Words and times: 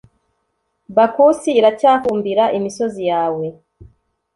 bakusi 0.95 1.49
iracyafumbira 1.59 2.43
imisozi 2.57 3.01
yawe 3.11 3.45